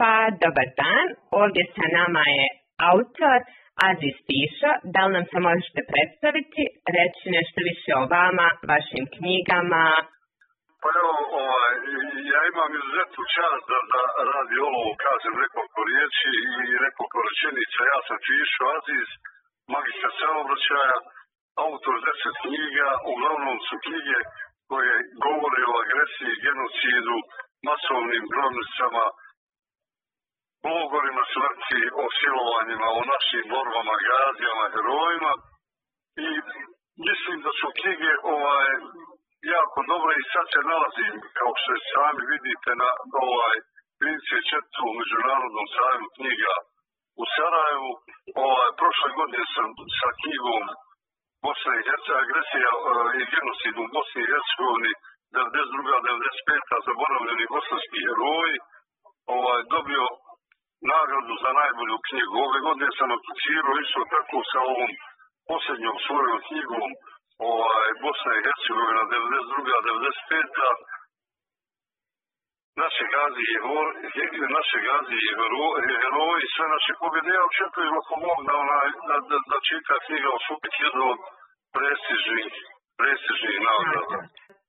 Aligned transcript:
Pa, 0.00 0.32
dobar 0.42 0.68
dan. 0.80 1.06
Ovdje 1.40 1.62
sa 1.76 1.86
nama 1.98 2.22
je 2.36 2.46
autor 2.90 3.38
Aziz 3.88 4.16
Tišo. 4.26 4.72
Da 4.94 5.00
li 5.04 5.12
nam 5.16 5.24
se 5.32 5.38
možete 5.48 5.80
predstaviti, 5.92 6.62
reći 6.98 7.24
nešto 7.36 7.58
više 7.70 7.90
o 8.00 8.04
vama, 8.14 8.48
vašim 8.70 9.04
knjigama? 9.14 9.84
Pa 10.82 10.88
evo, 11.00 11.12
ovaj, 11.42 11.74
ja 12.32 12.40
imam 12.52 12.70
izuzetnu 12.78 13.22
čast 13.36 13.64
da, 13.70 13.78
da 13.92 14.02
radi 14.32 14.56
ovo, 14.68 14.82
kažem 15.06 15.34
nekoliko 15.44 15.80
riječi 15.90 16.30
i 16.70 16.74
nekoliko 16.86 17.18
rečenica. 17.28 17.80
Ja 17.92 17.98
sam 18.06 18.18
Tišo 18.24 18.64
Aziz, 18.76 19.08
magistar 19.74 20.12
samobraćaja, 20.20 20.98
autor 21.64 21.96
deset 22.06 22.36
knjiga, 22.44 22.88
uglavnom 23.12 23.58
su 23.66 23.76
knjige 23.86 24.18
koje 24.70 24.94
govore 25.26 25.62
o 25.72 25.74
agresiji, 25.84 26.42
genocidu, 26.46 27.16
masovnim 27.68 28.24
grobnicama, 30.60 30.80
logorima 30.80 31.24
smrti, 31.32 31.82
o 32.02 32.04
silovanjima, 32.18 32.88
o 32.98 33.02
našim 33.12 33.44
borbama, 33.52 33.94
gazijama, 34.06 34.66
herojima. 34.74 35.32
I 36.26 36.28
mislim 37.06 37.36
da 37.44 37.50
su 37.58 37.66
knjige 37.78 38.12
ovaj, 38.34 38.68
jako 39.54 39.78
dobre 39.92 40.12
i 40.16 40.28
sad 40.32 40.46
se 40.52 40.60
nalazim, 40.70 41.14
kao 41.38 41.52
što 41.60 41.72
sami 41.92 42.22
vidite, 42.34 42.70
na 42.82 42.90
ovaj 43.26 43.56
34. 44.00 45.00
međunarodnom 45.00 45.66
sajmu 45.76 46.08
knjiga 46.16 46.54
u 47.22 47.24
Sarajevu. 47.34 47.92
Ovaj, 48.46 48.70
prošle 48.80 49.10
godine 49.18 49.46
sam 49.54 49.68
sa 49.98 50.08
knjigom 50.20 50.62
Bosna 51.44 51.72
i 51.76 51.86
Hercegovina, 51.88 52.22
agresija 52.24 52.70
i 53.20 53.22
genocid 53.32 53.74
u 53.82 53.84
Bosni 53.96 54.20
i 54.24 54.30
Hercegovini 54.32 54.92
92. 55.36 55.94
95. 56.10 56.88
zaboravljeni 56.88 57.52
bosanski 57.54 57.98
heroji 58.06 58.56
ovaj, 59.36 59.60
dobio 59.74 60.04
nagradu 60.92 61.34
za 61.44 61.50
najbolju 61.60 61.96
knjigu. 62.08 62.34
Ove 62.46 62.58
godine 62.66 62.90
sam 62.98 63.10
aplicirao 63.18 63.74
isto 63.84 64.02
tako 64.14 64.38
sa 64.50 64.60
ovom 64.72 64.90
posljednjom 65.50 65.96
svojom 66.06 66.38
knjigom 66.48 66.88
ovaj, 67.54 67.90
Bosna 68.04 68.32
i 68.36 68.44
Hercegovina 68.46 69.02
92. 69.10 69.74
95. 69.88 71.00
Naše 72.82 73.04
gazi 73.14 73.44
je 73.52 73.58
naše 74.58 74.78
gazi 74.88 75.18
je 75.26 75.32
heroji, 76.02 76.44
sve 76.54 76.66
naše 76.76 76.92
pobjede. 77.00 77.30
Ja 77.38 77.42
očekujem 77.50 77.94
ako 78.00 78.14
mogu 78.24 78.42
da, 78.48 78.54
onaj, 78.64 78.88
da, 79.08 79.16
da, 79.30 79.36
da 79.50 79.56
čita 79.68 79.94
knjiga 80.06 80.28
osupit 80.38 80.74
jednu 80.84 81.04
od 81.12 81.20
prestižnih, 81.74 82.52
prestižnih 83.00 83.56
nagrada. 83.68 84.18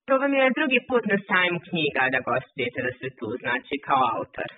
To 0.08 0.14
vam 0.22 0.34
je 0.40 0.56
drugi 0.58 0.80
put 0.90 1.04
na 1.12 1.18
sajmu 1.30 1.60
knjiga 1.68 2.04
da 2.14 2.20
gostujete, 2.30 2.80
da 2.88 2.92
ste 2.98 3.08
tu, 3.20 3.28
znači 3.44 3.76
kao 3.88 4.04
autor. 4.18 4.50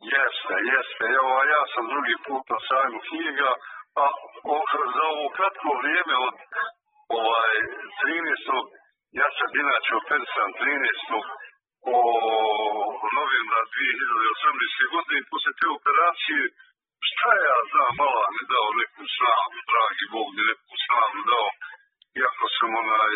Jeste, 0.00 0.54
jeste. 0.72 1.04
Evo, 1.18 1.32
ja 1.54 1.62
sam 1.72 1.84
drugi 1.92 2.16
put 2.26 2.44
na 2.52 2.58
sajmu 2.68 2.98
knjiga, 3.08 3.50
a 4.02 4.04
za 4.96 5.04
ovo 5.14 5.26
kratko 5.36 5.68
vrijeme 5.80 6.14
od 6.26 6.36
ovaj, 7.20 7.54
13. 8.02 8.66
Ja 9.20 9.28
sam 9.36 9.48
inače 9.62 9.90
operisan 10.02 10.50
13. 10.60 11.18
o 11.94 11.98
novembra 13.18 13.60
2018. 13.74 14.94
godine 14.94 15.16
i 15.20 15.28
posle 15.30 15.52
te 15.58 15.66
operacije 15.78 16.42
šta 17.08 17.30
ja 17.48 17.58
znam, 17.70 17.92
malo 18.00 18.20
mi 18.34 18.42
dao 18.52 18.68
neku 18.80 19.02
snagu, 19.16 19.58
dragi 19.70 20.04
Bog 20.14 20.28
mi 20.36 20.42
neku 20.50 20.74
snagu 20.84 21.18
dao, 21.30 21.48
iako 22.20 22.44
sam 22.56 22.70
onaj, 22.82 23.14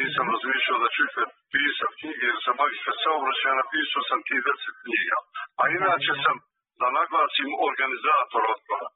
nisam 0.00 0.24
razmišljao 0.34 0.78
da 0.82 0.88
ću 0.94 1.00
ikad 1.08 1.28
pisat 1.54 1.92
knjige, 2.00 2.24
jer 2.30 2.38
sam 2.44 2.54
magistar 2.62 2.94
saobraćaja, 3.04 3.60
napisao 3.62 4.02
sam 4.10 4.20
ti 4.26 4.36
deset 4.46 4.76
knjiga. 4.84 5.18
A 5.60 5.62
inače 5.78 6.12
sam, 6.24 6.36
da 6.80 6.86
naglasim, 6.98 7.48
organizator 7.68 8.42
otpora. 8.54 8.88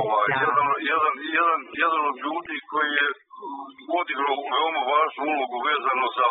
Ovaj, 0.00 0.28
jedan, 0.44 0.68
jedan, 0.92 1.14
jedan, 1.38 1.60
jedan 1.82 2.02
od 2.10 2.16
ljudi 2.24 2.56
koji 2.70 2.90
je 3.00 3.08
odigrao 4.00 4.36
veoma 4.52 4.82
važnu 4.92 5.22
ulogu 5.32 5.58
vezano 5.68 6.06
za 6.18 6.28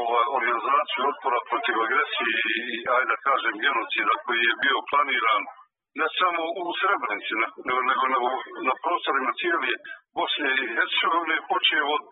ovaj, 0.00 0.26
organizaciju 0.38 1.02
otpora 1.12 1.40
protiv 1.50 1.76
agresije 1.86 2.38
i, 2.74 2.76
ajde 2.94 3.08
da 3.12 3.24
kažem, 3.28 3.62
genocida 3.64 4.14
koji 4.24 4.40
je 4.48 4.60
bio 4.64 4.78
planiran 4.90 5.42
ne 6.00 6.06
samo 6.18 6.42
u 6.62 6.64
Srebrenici, 6.80 7.32
nego, 7.68 7.80
nego, 8.12 8.28
na 8.68 8.74
prostorima 8.84 9.32
cijeli 9.40 9.70
Bosne 10.16 10.50
i 10.62 10.64
Hercegovine, 10.76 11.36
počeo 11.52 11.86
od 11.96 12.02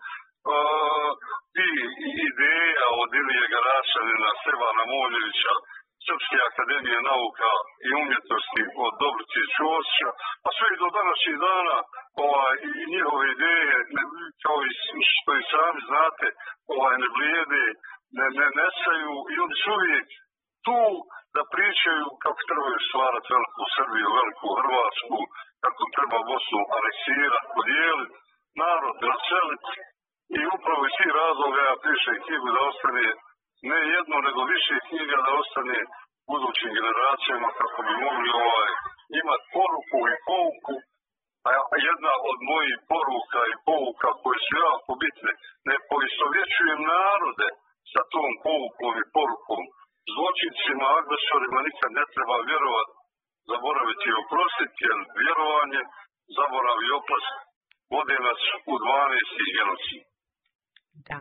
od 3.03 3.11
Ilije 3.19 3.45
Garašanina, 3.53 4.29
Stevana 4.41 4.83
Moljevića, 4.93 5.53
Srpske 6.05 6.37
akademije 6.49 6.99
nauka 7.11 7.51
i 7.87 7.89
umjetnosti 8.01 8.61
od 8.85 8.93
Dobrice 9.03 9.41
Ćosića, 9.55 10.09
pa 10.43 10.49
sve 10.55 10.67
i 10.71 10.81
do 10.83 10.89
današnjih 10.99 11.37
dana 11.47 11.77
ovaj, 12.25 12.55
i 12.79 12.81
njihove 12.93 13.25
ideje, 13.35 13.75
kao 14.43 14.57
i 14.67 14.69
što 15.11 15.31
i 15.41 15.43
sami 15.51 15.81
znate, 15.89 16.27
ovaj, 16.75 16.95
ne 17.03 17.09
blijede, 17.15 17.63
ne, 18.17 18.27
ne 18.39 18.47
nesaju 18.59 19.13
i 19.33 19.35
oni 19.45 19.55
su 19.61 19.69
uvijek 19.77 20.07
tu 20.65 20.81
da 21.35 21.41
pričaju 21.55 22.05
kako 22.23 22.41
trebaju 22.49 22.79
stvarati 22.89 23.33
veliku 23.35 23.63
Srbiju, 23.75 24.07
veliku 24.19 24.47
Hrvatsku, 24.59 25.17
kako 25.63 25.83
treba 25.95 26.17
Bosnu 26.31 26.61
aneksirati, 26.77 27.51
podijeliti, 27.55 28.15
narod, 28.61 28.95
naseliti. 29.09 29.73
I 30.39 30.41
upravo 30.55 30.81
iz 30.85 30.95
tih 30.99 31.11
razloga 31.21 31.59
ja 31.69 31.75
pišem 31.83 32.17
knjigu 32.25 32.47
da 32.55 32.61
ostane 32.71 33.05
ne 33.69 33.79
jedno, 33.95 34.17
nego 34.27 34.41
više 34.55 34.75
knjiga 34.87 35.17
da 35.25 35.31
ostane 35.41 35.79
budućim 36.29 36.71
generacijama 36.79 37.49
kako 37.59 37.79
bi 37.87 37.93
mogli 38.05 38.29
ovaj, 38.45 38.71
imati 39.21 39.45
poruku 39.55 39.99
i 40.13 40.15
pouku. 40.29 40.75
A 41.47 41.75
jedna 41.89 42.13
od 42.29 42.37
mojih 42.51 42.75
poruka 42.91 43.41
i 43.53 43.55
pouka 43.67 44.09
koje 44.21 44.39
su 44.45 44.53
jako 44.67 44.91
bitne, 45.03 45.31
ne 45.69 45.75
poistovjećujem 45.89 46.81
narode 46.93 47.47
sa 47.93 48.01
tom 48.13 48.31
poukom 48.47 48.93
i 49.03 49.09
porukom. 49.15 49.61
Zločincima, 50.13 50.85
agresorima 50.99 51.59
nikad 51.67 51.89
ne 51.99 52.05
treba 52.13 52.35
vjerovati, 52.49 52.93
zaboraviti 53.49 54.05
i 54.09 54.19
oprostiti, 54.23 54.79
jer 54.87 54.97
vjerovanje, 55.21 55.81
zaborav 56.37 56.77
i 56.87 56.89
oprost 56.99 57.33
vode 57.93 58.17
nas 58.27 58.41
u 58.71 58.73
12. 58.85 59.57
genocid. 59.57 60.12
Da. 61.09 61.19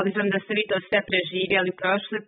Obzirom 0.00 0.28
da 0.34 0.38
ste 0.44 0.52
vi 0.58 0.64
to 0.70 0.76
sve 0.88 1.00
preživjeli 1.10 1.72
prošle 1.80 2.18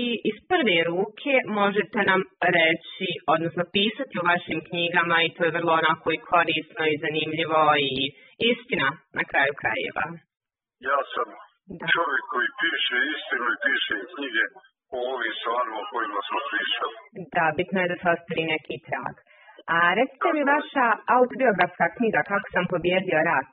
i 0.00 0.02
iz 0.30 0.38
prve 0.50 0.76
ruke 0.90 1.34
možete 1.60 1.98
nam 2.10 2.20
reći, 2.58 3.08
odnosno 3.34 3.62
pisati 3.76 4.14
u 4.20 4.26
vašim 4.30 4.60
knjigama 4.68 5.16
i 5.22 5.32
to 5.34 5.40
je 5.44 5.56
vrlo 5.58 5.72
onako 5.80 6.06
i 6.12 6.24
korisno 6.30 6.82
i 6.86 7.00
zanimljivo 7.04 7.60
i 7.90 7.92
istina 8.52 8.88
na 9.18 9.22
kraju 9.30 9.52
krajeva. 9.62 10.06
Ja 10.88 10.98
sam 11.12 11.28
da. 11.78 11.86
čovjek 11.94 12.24
koji 12.32 12.48
piše 12.62 12.96
istinu 13.14 13.46
i 13.54 13.60
piše 13.66 13.96
knjige 14.12 14.44
o 14.96 14.98
ovim 15.14 15.34
stvarima 15.40 15.76
o 15.82 15.88
kojima 15.92 16.20
smo 16.28 16.38
pričali. 16.50 16.94
Da, 17.34 17.44
bitno 17.58 17.78
je 17.80 17.90
da 17.92 17.96
se 18.00 18.08
ostavi 18.14 18.44
neki 18.54 18.76
trag. 18.88 19.14
A 19.76 19.78
recite 19.98 20.28
mi 20.34 20.42
vaša 20.54 20.86
autobiografska 21.16 21.86
knjiga 21.96 22.20
Kako 22.30 22.46
sam 22.54 22.64
pobjedio 22.72 23.18
rak. 23.32 23.50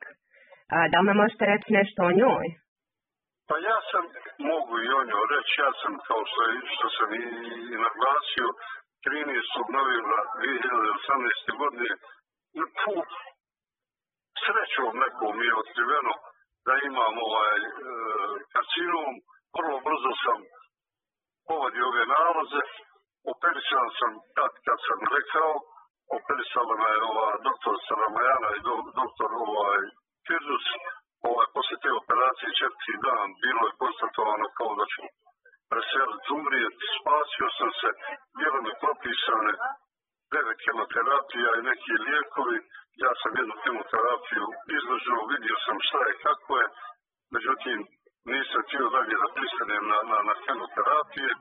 A, 0.74 0.76
da 0.92 0.98
li 1.00 1.08
nam 1.08 1.18
možete 1.24 1.44
reći 1.52 1.76
nešto 1.80 2.00
o 2.09 2.16
njoj? 2.20 2.46
Pa 3.50 3.56
ja 3.70 3.78
sam, 3.90 4.03
mogu 4.52 4.74
i 4.88 4.90
o 5.00 5.02
njoj 5.09 5.26
reći, 5.36 5.53
ja 5.66 5.72
sam, 5.81 5.94
kao 6.08 6.22
što, 6.30 6.42
što 6.76 6.88
sam 6.98 7.09
i, 7.22 7.24
i 7.74 7.76
naglasio, 7.86 8.48
13. 9.06 9.78
novembra 9.78 10.22
2018. 10.42 11.62
godine, 11.62 11.92
put 12.81 13.09
srećom 14.44 14.94
nekom 15.03 15.36
je 15.48 15.52
otkriveno 15.62 16.14
da 16.66 16.74
imam 16.90 17.16
ovaj 17.30 17.58
e, 17.64 17.70
karcinom. 18.53 19.14
Vrlo 19.58 19.78
brzo 19.88 20.12
sam 20.24 20.40
povodio 21.50 21.84
ove 21.92 22.03
nalaze, 22.14 22.64
operisan 23.34 23.88
sam 24.00 24.11
tad 24.38 24.53
kad 24.66 24.78
sam 24.88 25.00
rekao, 25.18 25.52
operisala 26.18 26.76
me 26.82 26.94
ova 27.11 27.29
doktor 27.47 27.76
Saramajana 27.88 28.50
i 28.58 28.61
do, 28.68 28.76
doktor 29.02 29.29
ovaj, 29.47 29.82
Firzus, 30.27 30.66
ovaj, 31.29 31.47
posle 31.55 31.77
te 31.83 31.91
operacije 32.01 32.57
četiri 32.61 32.95
dan 33.05 33.27
bilo 33.43 33.61
je 33.67 33.79
konstatovano 33.83 34.47
kao 34.57 34.72
da 34.79 34.85
ću 34.93 35.01
preseliti 35.72 36.29
umrijeti, 36.39 36.85
spasio 36.97 37.47
sam 37.57 37.72
se, 37.79 37.89
bilo 38.39 38.57
mi 38.66 38.73
propisane 38.83 39.53
devet 40.33 40.59
kemoterapija 40.66 41.49
i 41.55 41.67
neki 41.69 41.93
lijekovi, 42.07 42.57
ja 43.03 43.11
sam 43.22 43.31
jednu 43.41 43.55
kemoterapiju 43.66 44.45
izložio, 44.77 45.29
vidio 45.33 45.57
sam 45.66 45.77
šta 45.87 45.99
je, 46.07 46.13
kako 46.27 46.51
je, 46.61 46.66
međutim, 47.35 47.77
nisam 48.33 48.61
htio 48.66 48.85
dalje 48.95 49.16
da 49.23 49.29
pristanem 49.37 49.83
na, 49.91 49.99
na, 50.11 50.17
na 50.29 50.35
kemoterapije, 50.45 51.31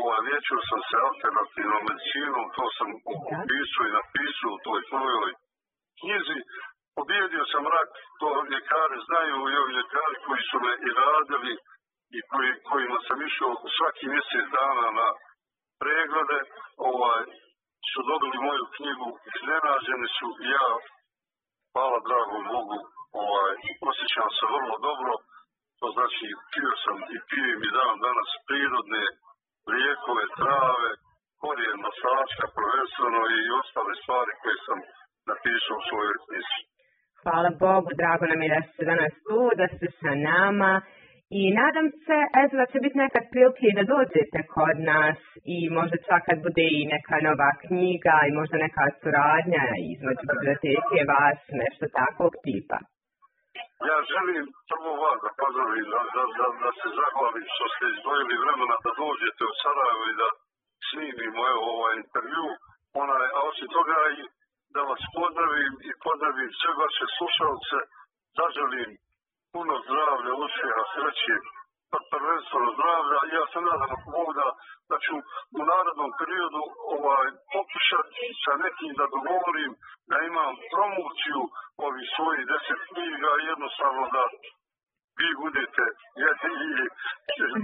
ovaj, 0.00 0.20
liječio 0.28 0.60
sam 0.70 0.80
se 0.88 0.96
alternativnom 1.08 1.82
medicinom, 1.90 2.46
to 2.56 2.64
sam 2.78 2.88
opisao 3.14 3.84
i 3.86 3.96
napisao 3.98 4.50
u 4.54 4.62
toj 4.66 4.80
tvojoj 4.90 5.30
knjizi, 6.00 6.38
Pobjedio 6.98 7.44
sam 7.52 7.64
rak, 7.74 7.90
to 8.20 8.28
ljekari 8.52 8.98
znaju 9.08 9.36
i 9.52 9.58
ovi 9.60 9.72
ljekari 9.78 10.16
koji 10.26 10.42
su 10.50 10.56
me 10.64 10.72
i 10.86 10.88
radili 11.02 11.52
i 12.16 12.18
koji, 12.30 12.50
kojima 12.70 12.98
sam 13.06 13.18
išao 13.28 13.52
svaki 13.76 14.04
mjesec 14.12 14.46
dana 14.58 14.88
na 15.00 15.08
preglede, 15.82 16.40
ovaj, 16.90 17.24
su 17.90 18.00
dobili 18.10 18.38
moju 18.46 18.64
knjigu, 18.76 19.08
iznenađeni 19.34 20.08
su 20.16 20.28
ja, 20.54 20.68
hvala 21.72 21.98
dragom 22.08 22.42
Bogu, 22.52 22.78
ovaj, 23.24 23.54
osjećam 23.90 24.30
se 24.38 24.44
vrlo 24.54 24.76
dobro, 24.88 25.12
to 25.80 25.86
znači 25.96 26.26
pio 26.52 26.72
sam 26.84 26.98
i 27.16 27.18
pijem 27.30 27.60
i 27.68 27.74
dan 27.76 27.94
danas 28.06 28.30
prirodne 28.48 29.04
lijekove, 29.72 30.24
trave, 30.40 30.90
korijen 31.42 31.78
masačka 31.86 32.46
prvenstveno 32.56 33.22
i 33.36 33.38
ostale 33.60 33.94
stvari 34.02 34.32
koje 34.42 34.58
sam 34.66 34.78
napisao 35.30 35.76
u 35.80 35.86
svojoj 35.88 36.16
knjizi. 36.24 36.60
Hvala 37.26 37.50
Bogu, 37.64 37.90
drago 38.00 38.24
nam 38.30 38.40
je 38.42 38.48
da 38.54 38.60
ste 38.68 38.82
danas 38.92 39.14
tu, 39.26 39.40
da 39.60 39.66
ste 39.74 39.86
sa 40.00 40.12
nama 40.30 40.72
i 41.40 41.40
nadam 41.60 41.86
se 42.04 42.18
eto, 42.42 42.54
da 42.60 42.66
će 42.72 42.78
biti 42.84 43.02
nekad 43.04 43.24
prilike 43.32 43.68
da 43.78 43.84
dođete 43.94 44.38
kod 44.54 44.76
nas 44.92 45.20
i 45.56 45.58
možda 45.78 45.96
čak 46.08 46.20
kad 46.28 46.38
bude 46.46 46.66
i 46.78 46.80
neka 46.94 47.16
nova 47.28 47.50
knjiga 47.62 48.16
i 48.28 48.36
možda 48.38 48.56
neka 48.66 48.84
suradnja 49.00 49.64
između 49.92 50.24
biblioteke 50.30 50.98
vas, 51.12 51.40
nešto 51.62 51.84
takvog 52.00 52.32
tipa. 52.44 52.78
Ja 53.90 53.98
želim 54.12 54.44
prvo 54.70 54.92
vas 55.02 55.18
da 55.24 55.30
pozdravim, 55.40 55.86
da, 55.94 56.00
da, 56.14 56.24
da, 56.38 56.46
da 56.64 56.70
se 56.80 56.88
zahvalim 57.00 57.46
što 57.54 57.66
ste 57.72 57.84
izdvojili 57.94 58.42
vremena 58.42 58.76
da 58.84 58.90
dođete 59.02 59.42
u 59.50 59.54
Sarajevo 59.62 60.04
i 60.12 60.18
da 60.20 60.28
snimimo 60.88 61.40
evo, 61.52 61.62
ovaj 61.76 61.94
intervju. 62.04 62.46
Onaj, 63.02 63.26
a 63.36 63.38
osim 63.50 63.68
toga 63.76 63.98
i 64.20 64.22
da 64.76 64.82
vas 64.90 65.02
pozdravim 65.18 65.72
i 65.88 65.90
pozdravim 66.04 66.50
sve 66.60 66.72
vaše 66.82 67.06
slušalce, 67.16 67.78
zaželim 68.38 68.90
puno 69.54 69.74
zdravlja, 69.86 70.32
uspjeha, 70.44 70.82
sreće, 70.92 71.36
pa 71.90 71.98
prvenstveno 72.12 72.68
zdravlja. 72.76 73.18
Ja 73.36 73.44
se 73.52 73.58
nadam 73.68 73.90
ako 73.96 74.08
mogu 74.16 74.32
da, 74.40 74.48
da 74.90 74.96
ću 75.04 75.14
u 75.58 75.60
narodnom 75.72 76.10
periodu 76.20 76.62
ovaj, 76.96 77.26
pokušati 77.54 78.24
sa 78.42 78.52
nekim 78.64 78.92
da 79.00 79.12
dogovorim 79.16 79.72
da 80.10 80.16
imam 80.30 80.52
promociju 80.72 81.40
ovih 81.86 82.06
svojih 82.14 82.42
deset 82.52 82.80
knjiga 82.90 83.30
jednostavno 83.52 84.02
da 84.16 84.22
vi 85.20 85.30
budete 85.44 85.84
i 86.20 86.22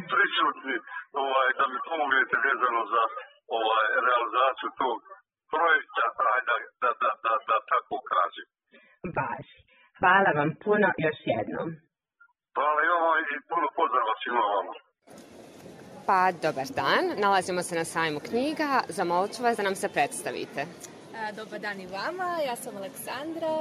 prisutni 0.12 0.76
ovaj, 1.24 1.48
da 1.58 1.64
mi 1.70 1.78
pomognete 1.88 2.36
vezano 2.48 2.82
za 2.94 3.02
ovaj, 3.58 3.86
realizaciju 4.06 4.70
tog 4.82 4.96
projekta, 5.54 6.04
da, 6.48 6.54
da, 6.82 6.90
da, 7.02 7.10
da, 7.24 7.32
da 7.48 7.56
tako 7.72 7.96
kažem. 8.12 8.46
Baš. 9.16 9.46
Hvala 9.98 10.30
vam 10.38 10.50
puno 10.64 10.88
još 11.04 11.18
jednom. 11.34 11.68
Hvala 12.54 12.80
i 12.84 12.88
vama 12.92 13.12
i 13.34 13.36
puno 13.50 13.66
pozdrava 13.78 14.14
svima 14.22 14.44
vama. 14.54 14.74
Pa, 16.08 16.20
dobar 16.44 16.66
dan. 16.80 17.04
Nalazimo 17.24 17.62
se 17.62 17.74
na 17.74 17.84
sajmu 17.84 18.20
knjiga. 18.28 18.70
Zamolit 18.88 19.32
ću 19.36 19.42
vas 19.42 19.56
da 19.56 19.62
nam 19.62 19.74
se 19.74 19.88
predstavite. 19.96 20.60
Dobar 21.36 21.60
dan 21.60 21.80
i 21.80 21.86
vama, 21.86 22.30
ja 22.48 22.56
sam 22.56 22.76
Aleksandra. 22.76 23.54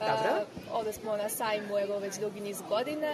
Dobro. 0.00 0.32
Ovdje 0.72 0.92
smo 0.92 1.16
na 1.16 1.28
sajmu 1.28 1.78
evo 1.78 1.98
već 1.98 2.14
dugi 2.20 2.40
niz 2.40 2.62
godina 2.68 3.12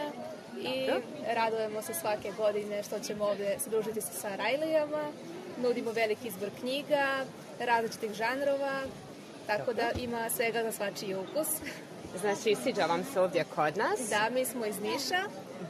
i 0.59 0.87
Dobro. 0.87 1.03
radujemo 1.35 1.83
se 1.83 1.95
svake 1.95 2.31
godine 2.37 2.83
što 2.83 2.99
ćemo 2.99 3.25
ovdje 3.25 3.59
se 3.59 3.71
družiti 3.71 4.01
sa 4.01 4.13
Sarajlijama. 4.13 5.05
Nudimo 5.63 5.93
veliki 5.93 6.29
izbor 6.29 6.51
knjiga, 6.61 7.25
različitih 7.61 8.13
žanrova, 8.13 8.83
tako 9.47 9.73
da 9.73 9.91
ima 9.99 10.31
svega 10.31 10.63
za 10.63 10.73
svačiji 10.73 11.15
ukus. 11.15 11.49
Znači, 12.21 12.57
sviđa 12.63 12.87
vam 12.87 13.05
se 13.13 13.21
ovdje 13.21 13.45
kod 13.55 13.77
nas? 13.77 14.01
Da, 14.11 14.31
mi 14.31 14.45
smo 14.45 14.67
iz 14.67 14.81
Niša. 14.81 15.23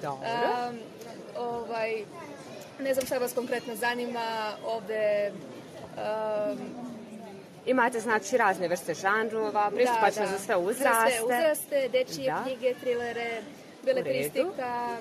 Dobro. 0.03 0.29
Um, 0.69 0.79
ovaj, 1.37 2.05
ne 2.81 2.95
znam 2.95 3.07
šta 3.07 3.19
vas 3.19 3.33
konkretno 3.33 3.77
zanima 3.77 4.53
ovdje 4.67 5.33
um, 5.97 6.59
Imate, 7.67 8.01
znači, 8.01 8.37
razne 8.37 8.69
vrste 8.69 8.95
žanrova, 8.95 9.71
pristupačno 9.71 10.27
za 10.27 10.39
sve 10.39 10.57
uzraste. 10.57 11.11
Za 11.11 11.17
sve 11.17 11.25
uzraste, 11.25 11.89
dečije 11.89 12.33
Da. 12.33 12.43
knjige, 12.43 12.75
trilere, 12.81 13.43
beletristika, 13.85 14.97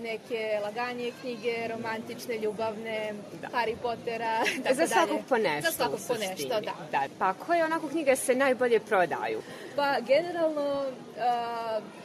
neke 0.00 0.60
laganije 0.62 1.12
knjige, 1.20 1.68
romantične, 1.68 2.38
ljubavne, 2.38 3.14
Harry 3.52 3.76
Pottera, 3.82 4.38
tako 4.64 4.74
Za 4.74 4.86
svakog 4.86 5.20
po 5.28 5.36
nešto. 5.36 5.70
Za 5.70 5.76
svakog 5.76 6.00
po 6.08 6.14
nešto, 6.14 6.60
da. 6.60 6.72
da. 6.90 7.08
Pa 7.18 7.34
koje 7.34 7.64
onako 7.64 7.88
knjige 7.88 8.16
se 8.16 8.34
najbolje 8.34 8.80
prodaju? 8.80 9.42
Pa 9.76 10.00
generalno 10.00 10.84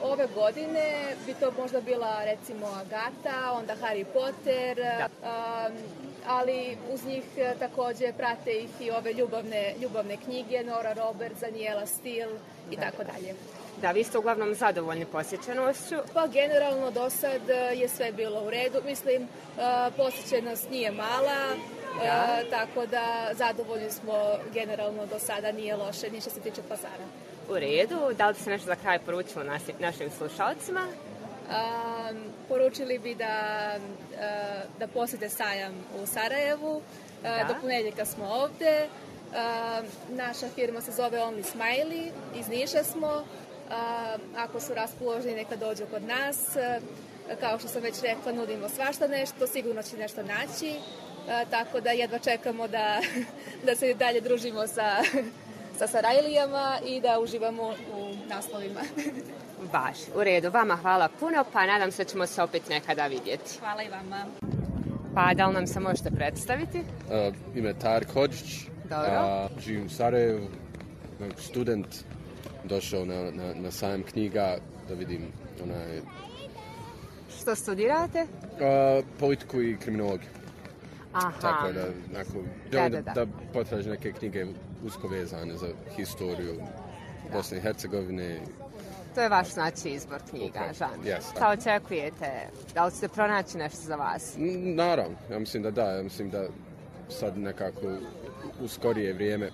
ove 0.02 0.28
godine 0.36 1.16
bi 1.26 1.34
to 1.34 1.52
možda 1.58 1.82
bila 1.82 2.24
recimo 2.24 2.68
Agata, 2.68 3.52
onda 3.54 3.76
Harry 3.82 4.06
Potter, 4.14 4.78
Da. 4.78 5.70
Ali 6.30 6.78
uz 6.94 7.06
njih 7.06 7.24
e, 7.38 7.54
također 7.60 8.14
prate 8.14 8.52
ih 8.52 8.70
i 8.82 8.92
ove 8.92 9.14
ljubavne, 9.14 9.74
ljubavne 9.82 10.18
knjige, 10.18 10.64
Nora 10.64 10.94
Roberts, 10.94 11.42
Daniela 11.42 11.86
Steele 11.86 12.40
i 12.72 12.76
tako 12.76 13.04
dalje. 13.04 13.36
Da, 13.82 13.92
vi 13.92 14.04
ste 14.04 14.18
uglavnom 14.18 14.56
zadovoljni 14.56 15.06
posjećenošću. 15.06 15.96
Pa 16.14 16.28
generalno 16.28 16.92
do 16.92 17.10
sad 17.10 17.50
e, 17.50 17.54
je 17.76 17.90
sve 17.90 18.12
bilo 18.12 18.44
u 18.44 18.50
redu. 18.50 18.82
Mislim, 18.86 19.24
e, 19.24 19.28
posjećenost 19.98 20.70
nije 20.70 20.92
mala, 20.92 21.56
Da. 22.04 22.40
tako 22.50 22.86
da 22.86 23.30
zadovoljni 23.34 23.92
smo 23.92 24.14
generalno 24.54 25.06
do 25.06 25.20
sada, 25.20 25.52
nije 25.52 25.76
loše, 25.76 26.12
ni 26.12 26.22
što 26.22 26.30
se 26.30 26.40
tiče 26.40 26.62
pazara. 26.70 27.06
U 27.50 27.60
redu, 27.60 28.00
da 28.18 28.30
li 28.30 28.36
se 28.36 28.50
nešto 28.50 28.66
za 28.66 28.76
kraj 28.76 29.00
poručilo 29.00 29.44
našim 29.80 30.10
slušalcima? 30.18 30.82
Poručili 32.48 33.00
bi 33.00 33.16
da, 33.16 33.76
uh, 33.78 34.80
da 34.80 34.88
posjete 34.88 35.30
sajam 35.30 35.74
u 36.04 36.06
Sarajevu. 36.06 36.78
Uh, 36.78 36.84
Da. 37.24 37.46
Do 37.48 37.56
ponedjeljka 37.62 38.06
smo 38.06 38.26
ovdje. 38.26 38.88
Naša 40.10 40.48
firma 40.56 40.82
se 40.82 40.92
zove 40.92 41.18
Only 41.18 41.44
Smiley, 41.54 42.12
iz 42.36 42.48
Niša 42.48 42.84
smo. 42.84 43.24
Ako 44.38 44.60
su 44.60 44.74
raspoloženi, 44.74 45.36
neka 45.36 45.56
dođu 45.56 45.84
kod 45.92 46.04
nas. 46.04 46.48
Kao 47.40 47.60
što 47.60 47.68
sam 47.68 47.82
već 47.82 48.02
rekla, 48.02 48.32
nudimo 48.32 48.70
svašta 48.70 49.08
nešto, 49.08 49.48
sigurno 49.48 49.84
će 49.84 49.98
nešto 49.98 50.24
naći. 50.24 50.76
Uh, 50.76 51.50
tako 51.50 51.82
da 51.82 51.90
jedva 51.90 52.20
čekamo 52.20 52.68
da, 52.68 53.02
da 53.66 53.76
se 53.76 53.94
dalje 53.94 54.22
družimo 54.22 54.68
sa, 54.68 54.98
sa 55.80 55.88
Sarajlijama 55.88 56.80
i 56.86 57.02
da 57.02 57.20
uživamo 57.20 57.64
u 57.70 58.16
naslovima. 58.30 58.82
Baš, 59.72 59.98
u 60.16 60.24
redu. 60.24 60.50
Vama 60.52 60.76
hvala 60.76 61.10
puno, 61.20 61.46
pa 61.54 61.66
nadam 61.66 61.92
se 61.92 62.04
da 62.04 62.10
ćemo 62.10 62.26
se 62.26 62.44
opet 62.44 62.70
nekada 62.70 63.08
vidjeti. 63.08 63.60
Hvala 63.60 63.84
i 63.84 63.90
vama. 63.90 64.26
Pa 65.16 65.34
da 65.34 65.48
li 65.48 65.54
nam 65.54 65.68
se 65.68 65.80
možete 65.80 66.12
predstaviti? 66.12 66.78
Uh, 66.80 67.36
ime 67.56 67.70
je 67.70 67.80
Tarek 67.80 68.14
Hodžić, 68.14 68.66
Dobro. 68.84 69.12
a, 69.12 69.48
živim 69.60 69.86
u 69.86 69.90
Sarajevu, 69.90 70.44
uh, 70.44 71.28
student, 71.38 71.88
došao 72.64 73.06
na, 73.06 73.32
na, 73.32 73.54
na 73.56 73.72
sajam 73.72 74.04
knjiga 74.04 74.58
da 74.90 74.94
vidim 74.94 75.28
onaj, 75.64 76.02
Što 77.42 77.56
studirate? 77.56 78.22
uh, 78.22 79.06
politiku 79.20 79.62
i 79.62 79.78
kriminologiju. 79.78 80.30
Aha, 81.14 81.32
Tako 81.42 81.72
da, 81.72 81.86
ako, 82.20 82.34
Da, 82.72 82.82
da, 82.82 82.90
da, 82.90 83.02
da. 83.02 83.26
da 83.26 83.32
potražim 83.54 83.92
neke 83.92 84.12
knjige 84.12 84.46
usko 84.86 85.08
vezane 85.08 85.58
za 85.58 85.68
historiju 85.96 86.62
Bosne 87.34 87.58
i 87.58 87.62
Hercegovine. 87.62 88.40
To 89.16 89.22
je 89.22 89.30
vaš 89.30 89.48
znači 89.54 89.90
izbor 89.90 90.22
knjiga, 90.30 90.48
Upravo, 90.48 90.74
žan. 90.74 91.06
jest, 91.06 91.32
Šta 91.32 91.50
očekujete? 91.50 92.32
Da 92.74 92.86
li 92.86 92.92
ćete 92.92 93.08
pronaći 93.08 93.58
nešto 93.58 93.82
za 93.82 93.96
vas? 93.96 94.34
Naravno, 94.76 95.18
ja 95.32 95.40
mislim 95.40 95.64
da 95.64 95.72
da, 95.72 95.92
ja 95.92 96.04
mislim 96.04 96.30
da 96.30 96.48
sad 97.10 97.38
nekako 97.38 97.88
u 98.62 98.68
skorije 98.68 99.14
vrijeme 99.14 99.50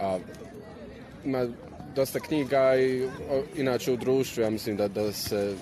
a, 0.00 0.18
ima 1.24 1.46
dosta 1.94 2.20
knjiga 2.20 2.76
i 2.76 3.04
o, 3.04 3.42
inače 3.56 3.92
u 3.92 3.96
društvu 3.96 4.42
ja 4.42 4.50
mislim 4.50 4.76
da, 4.76 4.88
da 4.88 5.12
se 5.12 5.54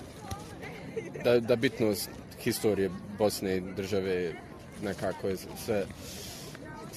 da, 1.23 1.39
da 1.39 1.55
bitnost 1.55 2.09
historije 2.39 2.89
Bosne 3.17 3.57
i 3.57 3.61
države 3.75 4.33
nekako 4.83 5.27
je 5.27 5.37
sve 5.65 5.85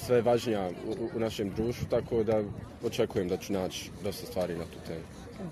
sve 0.07 0.23
važnija 0.23 0.71
u, 0.87 1.17
u 1.17 1.21
našem 1.21 1.51
društvu, 1.57 1.87
tako 1.91 2.23
da 2.23 2.43
očekujem 2.85 3.29
da 3.29 3.37
ću 3.37 3.53
naći 3.53 3.91
dosta 4.05 4.27
stvari 4.27 4.57
na 4.57 4.65
tu 4.65 4.79
temu. 4.87 5.05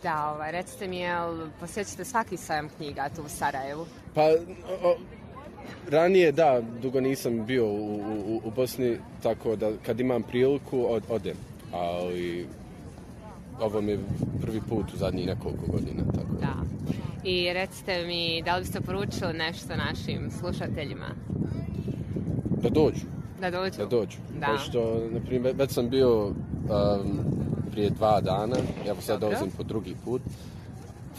Da, 0.02 0.32
ovaj, 0.34 0.52
recite 0.52 0.88
mi, 0.88 0.98
jel 0.98 1.48
posjećate 1.60 2.04
svaki 2.04 2.36
sajam 2.36 2.68
knjiga 2.76 3.08
tu 3.16 3.22
u 3.22 3.28
Sarajevu? 3.28 3.86
Pa, 4.14 4.22
o, 4.82 4.96
ranije 5.90 6.32
da, 6.32 6.62
dugo 6.82 7.00
nisam 7.00 7.46
bio 7.46 7.66
u, 7.66 7.94
u, 7.96 8.40
u 8.44 8.50
Bosni, 8.50 8.98
tako 9.22 9.56
da 9.56 9.70
kad 9.86 10.00
imam 10.00 10.22
priliku, 10.22 10.86
od, 10.88 11.02
odem. 11.08 11.36
Ali 11.72 12.46
ovo 13.60 13.80
mi 13.80 13.92
je 13.92 13.98
prvi 14.42 14.60
put 14.68 14.94
u 14.94 14.96
zadnjih 14.96 15.26
nekoliko 15.26 15.66
godina, 15.66 16.04
tako 16.14 16.34
Da. 16.40 16.54
I 17.24 17.52
recite 17.52 18.04
mi, 18.06 18.42
da 18.42 18.56
li 18.56 18.62
biste 18.62 18.80
poručili 18.80 19.32
nešto 19.32 19.76
našim 19.76 20.30
slušateljima? 20.40 21.14
da 22.62 22.68
dođu, 22.68 23.06
Da 23.40 23.50
dođu? 23.50 23.78
da 23.78 23.86
dođu. 23.86 24.18
Da. 24.38 24.46
Pošto, 24.46 25.08
na 25.10 25.20
primjer, 25.26 25.54
već 25.56 25.70
sam 25.70 25.88
bio 25.88 26.26
um, 26.26 26.34
prije 27.70 27.90
dva 27.90 28.20
dana, 28.20 28.56
evo 28.86 29.00
sad 29.00 29.20
Dobro. 29.20 29.36
dolazim 29.36 29.56
po 29.56 29.62
drugi 29.62 29.96
put. 30.04 30.22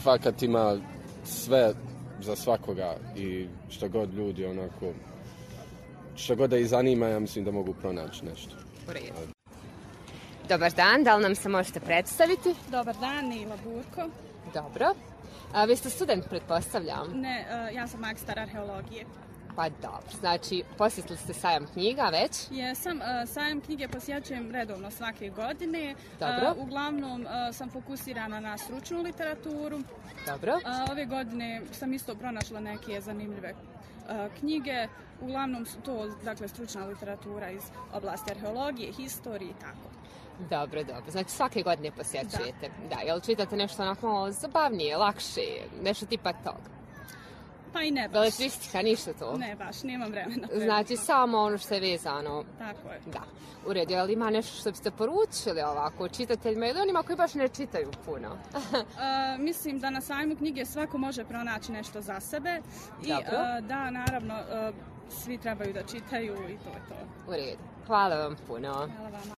Fakat 0.03 0.43
ima 0.43 0.77
sve 1.23 1.73
za 2.21 2.35
svakoga 2.35 2.95
i 3.15 3.47
što 3.69 3.89
god 3.89 4.13
ljudi 4.13 4.45
onako 4.45 4.93
što 6.15 6.35
god 6.35 6.49
da 6.49 6.57
ih 6.57 6.67
zanima, 6.67 7.07
ja 7.07 7.19
mislim 7.19 7.45
da 7.45 7.51
mogu 7.51 7.73
pronaći 7.73 8.25
nešto. 8.25 8.55
U. 8.87 8.91
Dobar 10.49 10.71
dan, 10.71 11.03
da 11.03 11.15
li 11.15 11.23
nam 11.23 11.35
se 11.35 11.49
možete 11.49 11.79
predstaviti? 11.79 12.55
Dobar 12.71 12.95
dan, 12.95 13.25
Nila 13.25 13.57
Burko. 13.63 14.09
Dobro. 14.53 14.93
A, 15.53 15.65
vi 15.65 15.75
ste 15.75 15.89
student, 15.89 16.29
pretpostavljam? 16.29 17.11
Ne, 17.13 17.45
e, 17.49 17.73
ja 17.75 17.87
sam 17.87 17.99
magistar 17.99 18.39
arheologije. 18.39 19.05
Pa 19.55 19.69
dobro, 19.69 20.11
znači 20.19 20.63
posjetili 20.77 21.17
ste 21.17 21.33
sajam 21.33 21.65
knjiga 21.73 22.03
već? 22.03 22.47
Jesam, 22.51 23.01
e, 23.01 23.27
sajam 23.27 23.61
knjige 23.61 23.87
posjećujem 23.87 24.51
redovno 24.51 24.91
svake 24.91 25.29
godine. 25.29 25.91
E, 25.91 25.95
Dobro. 26.19 26.55
Uglavnom 26.57 27.27
e, 27.27 27.53
sam 27.53 27.69
fokusirana 27.69 28.39
na 28.39 28.57
stručnu 28.57 29.01
literaturu. 29.01 29.79
Dobro. 30.27 30.59
Ove 30.91 31.05
godine 31.05 31.61
sam 31.71 31.93
isto 31.93 32.15
pronašla 32.15 32.59
neke 32.59 33.01
zanimljive 33.01 33.53
knjige. 34.39 34.87
Uglavnom 35.21 35.65
su 35.65 35.81
to 35.81 36.07
dakle, 36.23 36.47
stručna 36.47 36.85
literatura 36.85 37.51
iz 37.51 37.61
oblasti 37.93 38.31
arheologije, 38.31 38.93
historije 38.93 39.49
i 39.49 39.59
tako. 39.61 39.91
Dobro, 40.49 40.83
dobro. 40.83 41.11
Znači 41.11 41.29
svake 41.29 41.61
godine 41.61 41.91
posjećujete. 41.91 42.71
Da. 42.89 43.01
jel 43.05 43.19
čitate 43.19 43.55
nešto 43.55 43.83
onako 43.83 44.27
zabavnije, 44.31 44.97
lakše, 44.97 45.41
nešto 45.83 46.05
tipa 46.05 46.33
toga? 46.33 46.80
Pa 47.73 47.81
i 47.81 47.91
ne 47.91 48.07
baš. 48.07 48.13
Beletristika, 48.13 48.81
ništa 48.81 49.13
to? 49.13 49.37
Ne 49.37 49.55
baš, 49.55 49.83
nemam 49.83 50.11
vremena. 50.11 50.47
Znači 50.65 50.97
samo 50.97 51.37
ono 51.37 51.57
što 51.57 51.73
je 51.73 51.81
vezano 51.81 52.43
Tako 52.57 52.89
je. 52.89 53.01
Da, 53.05 53.21
u 53.67 53.73
redu, 53.73 53.93
ali 53.93 54.13
ima 54.13 54.29
nešto 54.29 54.57
što 54.57 54.71
biste 54.71 54.91
poručili 54.91 55.61
ovako 55.61 56.09
čitateljima 56.09 56.67
ili 56.67 56.79
onima 56.79 57.03
koji 57.03 57.17
baš 57.17 57.33
ne 57.33 57.47
čitaju 57.47 57.91
puno? 58.05 58.37
E, 59.01 59.37
mislim 59.37 59.79
da 59.79 59.89
na 59.89 60.01
sajmu 60.01 60.35
knjige 60.35 60.65
svako 60.65 60.97
može 60.97 61.23
pronaći 61.23 61.71
nešto 61.71 62.01
za 62.01 62.19
sebe 62.19 62.59
i 63.03 63.07
Dobro. 63.07 63.37
e, 63.57 63.61
da 63.61 63.89
naravno 63.91 64.33
e, 64.33 64.71
svi 65.09 65.37
trebaju 65.37 65.73
da 65.73 65.83
čitaju 65.83 66.33
i 66.33 66.57
to 66.57 66.69
je 66.69 66.81
to. 66.89 66.95
u 67.27 67.31
redu. 67.31 67.63
Hvala 67.87 68.15
vam 68.15 68.35
puno. 68.47 68.71
Hvala 68.71 68.87
vama. 69.03 69.23